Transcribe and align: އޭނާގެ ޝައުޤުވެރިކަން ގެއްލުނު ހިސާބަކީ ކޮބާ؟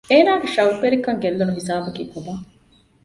އޭނާގެ 0.11 0.47
ޝައުޤުވެރިކަން 0.55 1.19
ގެއްލުނު 1.23 1.53
ހިސާބަކީ 1.59 2.01
ކޮބާ؟ 2.11 2.33